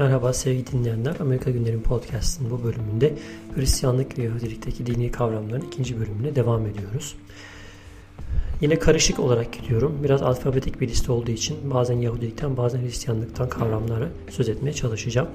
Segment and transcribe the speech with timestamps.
[0.00, 1.14] Merhaba sevgili dinleyenler.
[1.20, 3.14] Amerika Günlerim Podcast'ın bu bölümünde
[3.54, 7.16] Hristiyanlık ve Yahudilikteki dini kavramların ikinci bölümüne devam ediyoruz.
[8.60, 9.98] Yine karışık olarak gidiyorum.
[10.04, 15.28] Biraz alfabetik bir liste olduğu için bazen Yahudilikten bazen Hristiyanlıktan kavramları söz etmeye çalışacağım.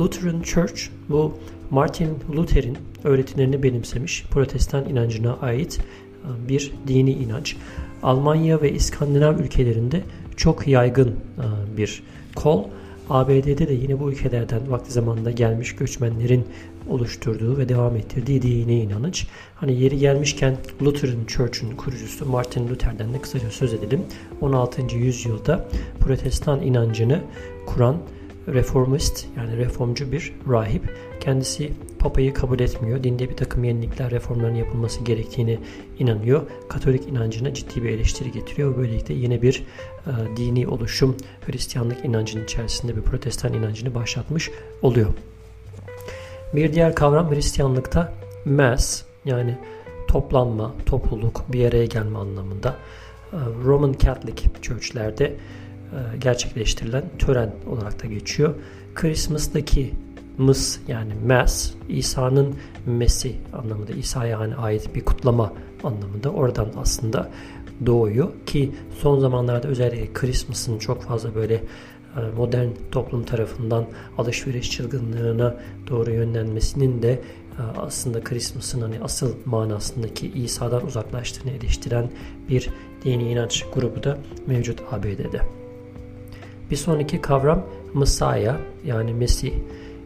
[0.00, 1.38] Lutheran Church bu
[1.70, 7.56] Martin Luther'in öğretilerini benimsemiş protestan inancına ait e, bir dini inanç.
[8.02, 10.00] Almanya ve İskandinav ülkelerinde
[10.36, 12.02] çok yaygın e, bir
[12.34, 12.64] kol.
[13.10, 16.46] ABD'de de yine bu ülkelerden vakti zamanında gelmiş göçmenlerin
[16.88, 19.26] oluşturduğu ve devam ettirdiği dini inanış.
[19.54, 24.04] Hani yeri gelmişken Lutheran Church'un kurucusu Martin Luther'den de kısaca söz edelim.
[24.40, 24.96] 16.
[24.96, 25.68] yüzyılda
[26.00, 27.20] protestan inancını
[27.66, 27.96] kuran
[28.48, 30.96] reformist yani reformcu bir rahip.
[31.20, 33.04] Kendisi papayı kabul etmiyor.
[33.04, 35.58] Dinde bir takım yenilikler, reformların yapılması gerektiğini
[35.98, 36.42] inanıyor.
[36.68, 38.76] Katolik inancına ciddi bir eleştiri getiriyor.
[38.76, 39.64] Böylelikle yine bir
[40.06, 44.50] e, dini oluşum Hristiyanlık inancının içerisinde bir protestan inancını başlatmış
[44.82, 45.08] oluyor.
[46.54, 48.12] Bir diğer kavram Hristiyanlıkta
[48.44, 49.58] mass yani
[50.08, 52.76] toplanma, topluluk, bir araya gelme anlamında.
[53.32, 58.54] E, Roman Catholic Church'lerde e, gerçekleştirilen tören olarak da geçiyor.
[58.94, 59.92] Christmas'taki
[60.38, 62.54] mıs yani mass İsa'nın
[62.86, 65.52] mesi anlamında İsa'ya hani ait bir kutlama
[65.84, 67.30] anlamında oradan aslında
[67.86, 71.60] doğuyor ki son zamanlarda özellikle Christmas'ın çok fazla böyle e,
[72.36, 73.86] modern toplum tarafından
[74.18, 75.56] alışveriş çılgınlığına
[75.88, 77.20] doğru yönlenmesinin de e,
[77.76, 82.10] aslında Christmas'ın hani asıl manasındaki İsa'dan uzaklaştığını eleştiren
[82.48, 82.70] bir
[83.04, 85.40] dini inanç grubu da mevcut ABD'de.
[86.70, 89.52] Bir sonraki kavram Messiah yani Mesih.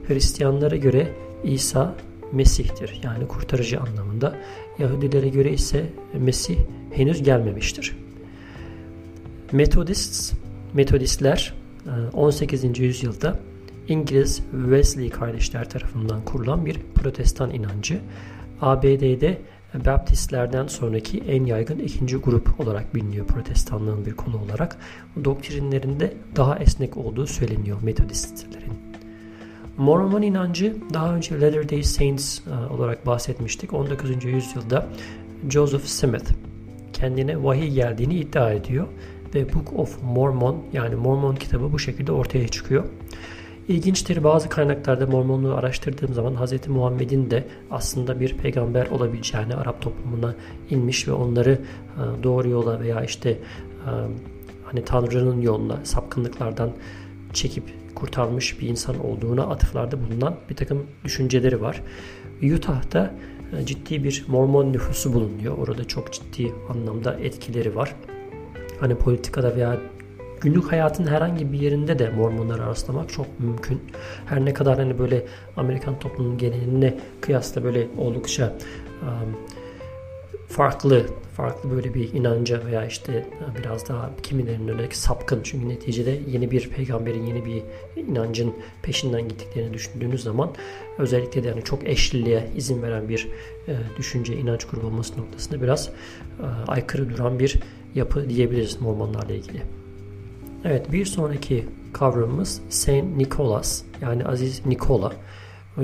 [0.09, 1.09] Hristiyanlara göre
[1.45, 1.95] İsa
[2.33, 4.37] Mesih'tir yani kurtarıcı anlamında.
[4.79, 5.87] Yahudilere göre ise
[6.19, 6.59] Mesih
[6.91, 7.97] henüz gelmemiştir.
[9.53, 10.33] Methodists,
[10.75, 11.55] Metodistler
[12.12, 12.65] 18.
[12.65, 13.39] E, yüzyılda
[13.89, 18.00] İngiliz Wesley kardeşler tarafından kurulan bir protestan inancı.
[18.61, 19.38] ABD'de
[19.87, 24.77] Baptistlerden sonraki en yaygın ikinci grup olarak biliniyor protestanlığın bir kolu olarak.
[25.25, 28.86] Doktrinlerinde daha esnek olduğu söyleniyor Metodistlerin.
[29.78, 33.72] Mormon inancı daha önce Latter-day Saints e, olarak bahsetmiştik.
[33.72, 34.25] 19.
[34.25, 34.87] yüzyılda
[35.50, 36.31] Joseph Smith
[36.92, 38.87] kendine vahiy geldiğini iddia ediyor
[39.34, 42.84] ve Book of Mormon yani Mormon kitabı bu şekilde ortaya çıkıyor.
[43.69, 46.69] İlginçtir bazı kaynaklarda Mormonluğu araştırdığım zaman Hz.
[46.69, 50.34] Muhammed'in de aslında bir peygamber olabileceğini Arap toplumuna
[50.70, 53.38] inmiş ve onları e, doğru yola veya işte e,
[54.64, 56.70] hani Tanrı'nın yoluna sapkınlıklardan
[57.37, 61.83] çekip kurtarmış bir insan olduğuna atıflarda bulunan bir takım düşünceleri var.
[62.55, 63.15] Utah'ta
[63.59, 65.59] e, ciddi bir Mormon nüfusu bulunuyor.
[65.59, 67.95] Orada çok ciddi anlamda etkileri var.
[68.81, 69.81] Hani politikada veya
[70.41, 73.81] günlük hayatın herhangi bir yerinde de Mormonlara rastlamak çok mümkün.
[74.27, 75.27] Her ne kadar hani böyle
[75.57, 78.55] Amerikan toplumunun geneline kıyasla böyle oldukça
[79.03, 79.37] um,
[80.49, 83.27] farklı farklı böyle bir inanca veya işte
[83.59, 87.62] biraz daha kimilerinin yönelik sapkın çünkü neticede yeni bir peygamberin yeni bir
[87.97, 90.55] inancın peşinden gittiklerini düşündüğünüz zaman
[90.99, 93.29] özellikle de yani çok eşliliğe izin veren bir
[93.69, 97.56] e, düşünce inanç grubu olması noktasında biraz e, aykırı duran bir
[97.95, 99.62] yapı diyebiliriz Mormonlarla ilgili.
[100.65, 105.12] Evet bir sonraki kavramımız Saint Nicholas yani Aziz Nikola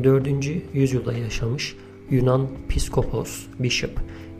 [0.04, 0.26] 4.
[0.74, 1.76] yüzyılda yaşamış
[2.10, 3.90] Yunan piskopos, bishop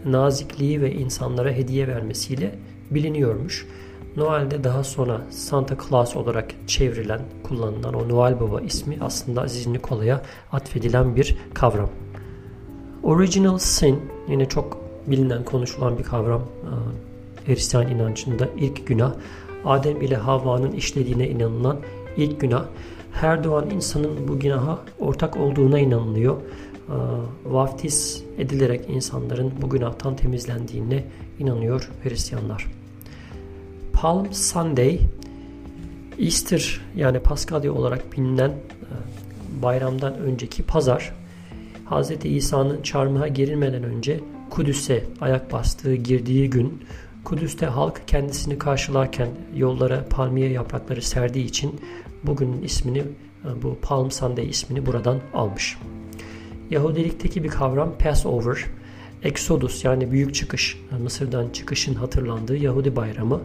[0.07, 2.55] nazikliği ve insanlara hediye vermesiyle
[2.91, 3.67] biliniyormuş.
[4.17, 10.23] Noel'de daha sonra Santa Claus olarak çevrilen, kullanılan o Noel Baba ismi aslında Aziz Nikola'ya
[10.53, 11.91] atfedilen bir kavram.
[13.03, 16.43] Original Sin yine çok bilinen, konuşulan bir kavram
[17.47, 19.15] Hristiyan inancında ilk günah.
[19.65, 21.77] Adem ile Havva'nın işlediğine inanılan
[22.17, 22.65] ilk günah.
[23.13, 26.37] Her doğan insanın bu günaha ortak olduğuna inanılıyor.
[26.89, 26.95] E,
[27.45, 31.05] vaftiz edilerek insanların bu günahtan temizlendiğine
[31.39, 32.67] inanıyor Hristiyanlar.
[33.93, 34.99] Palm Sunday
[36.19, 38.63] Easter yani Paskalya olarak bilinen e,
[39.63, 41.15] bayramdan önceki pazar
[41.91, 42.11] Hz.
[42.25, 44.21] İsa'nın çarmıha gerilmeden önce
[44.51, 46.85] Kudüs'e ayak bastığı, girdiği gün
[47.25, 51.81] Kudüs'te halk kendisini karşılarken yollara palmiye yaprakları serdiği için
[52.25, 55.79] bugünün ismini e, bu Palm Sunday ismini buradan almış.
[56.73, 58.65] Yahudilikteki bir kavram Passover,
[59.23, 63.41] Exodus yani büyük çıkış, Mısır'dan çıkışın hatırlandığı Yahudi bayramı.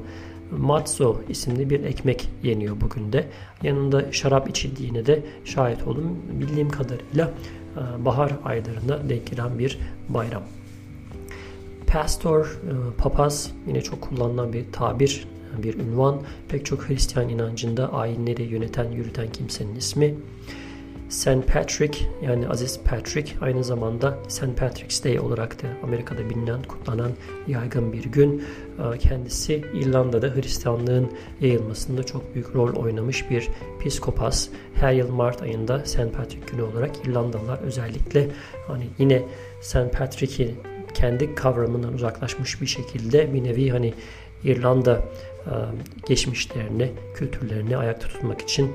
[0.57, 3.27] Matzo isimli bir ekmek yeniyor bugün de.
[3.63, 6.17] Yanında şarap içildiğine de şahit oldum.
[6.31, 7.31] Bildiğim kadarıyla
[7.77, 9.79] e, bahar aylarında denk gelen bir
[10.09, 10.43] bayram.
[11.87, 15.27] Pastor, e, papaz yine çok kullanılan bir tabir.
[15.63, 16.21] bir ünvan.
[16.49, 20.15] Pek çok Hristiyan inancında ayinleri yöneten, yürüten kimsenin ismi.
[21.09, 21.47] St.
[21.53, 24.57] Patrick yani Aziz Patrick aynı zamanda St.
[24.57, 27.11] Patrick's Day olarak da Amerika'da bilinen, kutlanan
[27.47, 28.43] yaygın bir gün.
[28.79, 31.11] Ee, kendisi İrlanda'da Hristiyanlığın
[31.41, 33.49] yayılmasında çok büyük rol oynamış bir
[33.79, 34.49] piskopas.
[34.73, 36.13] Her yıl Mart ayında St.
[36.17, 38.27] Patrick günü olarak İrlandalılar özellikle
[38.67, 39.23] hani yine
[39.61, 39.91] St.
[39.97, 40.55] Patrick'i
[40.93, 43.93] kendi kavramından uzaklaşmış bir şekilde bir nevi hani
[44.43, 45.01] İrlanda
[45.45, 45.53] e,
[46.07, 48.71] geçmişlerini, kültürlerini ayakta tutmak için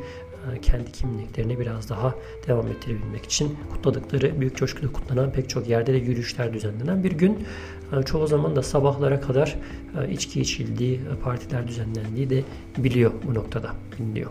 [0.62, 2.14] kendi kimliklerini biraz daha
[2.48, 7.46] devam ettirebilmek için kutladıkları, büyük coşkuyla kutlanan pek çok yerde de yürüyüşler düzenlenen bir gün.
[7.92, 9.58] E, çoğu zaman da sabahlara kadar
[10.00, 12.42] e, içki içildiği, partiler düzenlendiği de
[12.76, 14.30] biliyor bu noktada, biliniyor.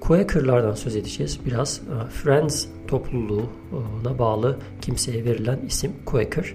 [0.00, 1.38] Quaker'lardan söz edeceğiz.
[1.46, 1.80] Biraz
[2.10, 6.54] Friends topluluğuna bağlı kimseye verilen isim Quaker.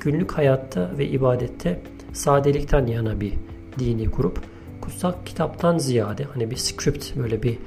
[0.00, 1.80] Günlük hayatta ve ibadette
[2.12, 3.32] sadelikten yana bir
[3.78, 4.40] dini grup
[4.90, 7.58] kutsal kitaptan ziyade hani bir script böyle bir um,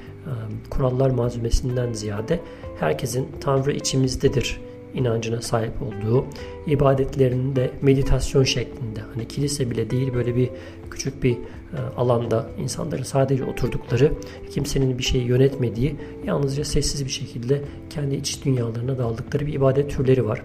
[0.70, 2.40] kurallar malzemesinden ziyade
[2.80, 4.60] herkesin Tanrı içimizdedir
[4.94, 6.24] inancına sahip olduğu
[6.66, 10.50] ibadetlerinde meditasyon şeklinde hani kilise bile değil böyle bir
[10.90, 14.12] küçük bir uh, alanda insanların sadece oturdukları
[14.50, 20.26] kimsenin bir şeyi yönetmediği yalnızca sessiz bir şekilde kendi iç dünyalarına daldıkları bir ibadet türleri
[20.26, 20.42] var.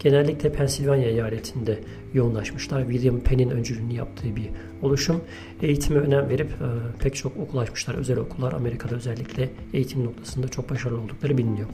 [0.00, 1.78] Genellikle Pensilvanya eyaletinde
[2.14, 2.82] yoğunlaşmışlar.
[2.90, 4.50] William Penn'in öncülüğünü yaptığı bir
[4.82, 5.20] oluşum.
[5.62, 6.68] Eğitime önem verip e,
[6.98, 7.94] pek çok okul açmışlar.
[7.94, 11.68] Özel okullar Amerika'da özellikle eğitim noktasında çok başarılı oldukları biliniyor.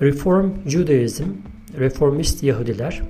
[0.00, 1.24] Reform Judaism,
[1.78, 3.02] reformist Yahudiler,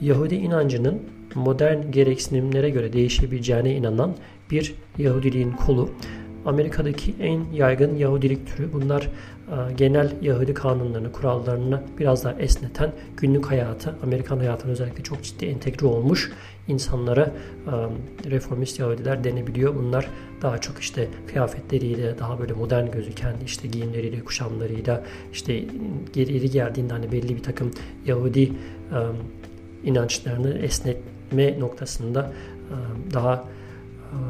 [0.00, 1.02] Yahudi inancının
[1.34, 4.16] modern gereksinimlere göre değişebileceğine inanan
[4.50, 5.90] bir Yahudiliğin kolu.
[6.46, 8.72] Amerika'daki en yaygın Yahudilik türü.
[8.72, 15.22] Bunlar e, genel Yahudi kanunlarını, kurallarını biraz daha esneten günlük hayatı, Amerikan hayatına özellikle çok
[15.22, 16.32] ciddi entegre olmuş
[16.68, 19.74] insanlara e, reformist Yahudiler denebiliyor.
[19.74, 20.08] Bunlar
[20.42, 25.64] daha çok işte kıyafetleriyle, daha böyle modern gözüken işte giyimleriyle, kuşamlarıyla işte
[26.12, 27.70] geri geldiğinde hani belli bir takım
[28.06, 28.50] Yahudi e,
[29.84, 32.32] inançlarını esnetme noktasında
[33.14, 33.44] daha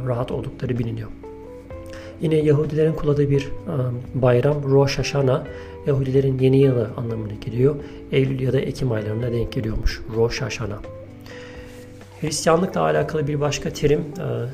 [0.07, 1.09] rahat oldukları biliniyor.
[2.21, 3.49] Yine Yahudilerin kuladığı bir
[4.15, 5.45] bayram Rosh Hashanah
[5.87, 7.77] Yahudilerin yeni yılı anlamına geliyor.
[8.13, 10.79] Eylül ya da Ekim aylarına denk geliyormuş Rosh Hashanah.
[12.21, 14.05] Hristiyanlıkla alakalı bir başka terim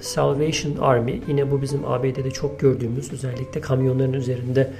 [0.00, 1.20] Salvation Army.
[1.28, 4.70] Yine bu bizim ABD'de çok gördüğümüz özellikle kamyonların üzerinde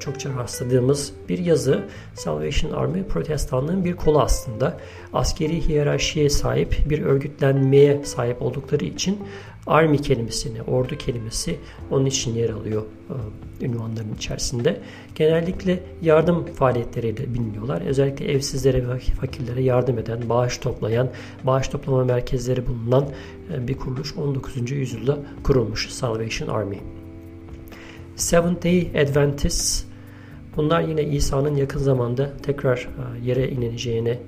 [0.00, 1.84] çokça rastladığımız bir yazı.
[2.14, 4.76] Salvation Army protestanlığın bir kolu aslında.
[5.12, 9.18] Askeri hiyerarşiye sahip bir örgütlenmeye sahip oldukları için
[9.66, 11.56] Army kelimesini, ordu kelimesi
[11.90, 14.80] onun için yer alıyor e, ünvanların içerisinde.
[15.14, 17.82] Genellikle yardım faaliyetleriyle biliniyorlar.
[17.86, 21.10] Özellikle evsizlere ve fakirlere yardım eden, bağış toplayan,
[21.44, 23.08] bağış toplama merkezleri bulunan
[23.54, 24.70] e, bir kuruluş 19.
[24.70, 26.78] yüzyılda kurulmuş Salvation Army.
[28.16, 29.84] Seventh Day Adventists
[30.56, 34.18] Bunlar yine İsa'nın yakın zamanda tekrar e, yere ineceğine,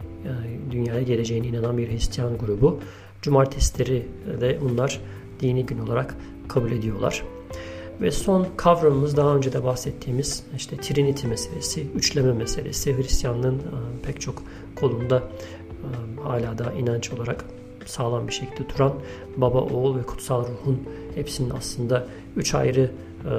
[0.71, 2.81] dünyaya geleceğine inanan bir Hristiyan grubu.
[3.23, 4.07] Cumartesileri
[4.41, 5.01] de bunlar
[5.41, 6.17] dini gün olarak
[6.49, 7.23] kabul ediyorlar.
[8.01, 14.21] Ve son kavramımız daha önce de bahsettiğimiz işte Trinity meselesi, üçleme meselesi Hristiyanlığın e, pek
[14.21, 14.43] çok
[14.77, 17.45] kolunda e, hala da inanç olarak
[17.87, 18.95] sağlam bir şekilde duran
[19.37, 20.83] baba, oğul ve kutsal ruhun
[21.15, 22.91] hepsinin aslında üç ayrı
[23.25, 23.33] e,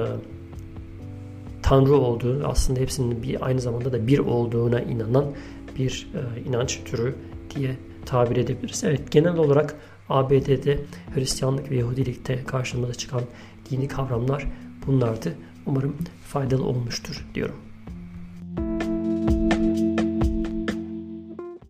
[1.62, 5.26] tanrı olduğu, aslında hepsinin bir aynı zamanda da bir olduğuna inanan
[5.78, 6.10] bir
[6.48, 7.14] inanç türü
[7.56, 7.76] diye
[8.06, 8.84] tabir edebiliriz.
[8.84, 9.76] Evet genel olarak
[10.10, 10.80] ABD'de
[11.14, 13.22] Hristiyanlık ve Yahudilikte karşımıza çıkan
[13.70, 14.46] dini kavramlar
[14.86, 15.34] bunlardı.
[15.66, 15.96] Umarım
[16.28, 17.56] faydalı olmuştur diyorum.